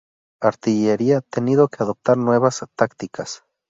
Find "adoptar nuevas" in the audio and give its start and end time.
1.83-2.65